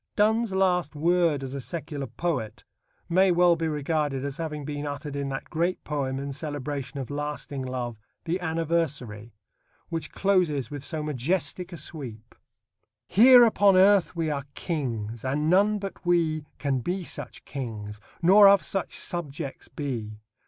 Donne's 0.15 0.51
last 0.51 0.95
word 0.95 1.43
as 1.43 1.53
a 1.53 1.61
secular 1.61 2.07
poet 2.07 2.65
may 3.07 3.31
well 3.31 3.55
be 3.55 3.67
regarded 3.67 4.25
as 4.25 4.37
having 4.37 4.65
been 4.65 4.87
uttered 4.87 5.15
in 5.15 5.29
that 5.29 5.51
great 5.51 5.83
poem 5.83 6.17
in 6.17 6.33
celebration 6.33 6.99
of 6.99 7.11
lasting 7.11 7.61
love, 7.61 7.99
The 8.25 8.39
Anniversary, 8.41 9.31
which 9.89 10.11
closes 10.11 10.71
with 10.71 10.83
so 10.83 11.03
majestic 11.03 11.71
a 11.71 11.77
sweep: 11.77 12.33
Here 13.05 13.43
upon 13.43 13.77
earth 13.77 14.15
we 14.15 14.31
are 14.31 14.45
kings, 14.55 15.23
and 15.23 15.51
none 15.51 15.77
but 15.77 16.03
we 16.03 16.45
Can 16.57 16.79
be 16.79 17.03
such 17.03 17.45
kings, 17.45 18.01
nor 18.23 18.47
of 18.47 18.63
such 18.63 18.97
subjects 18.97 19.67
be. 19.67 20.17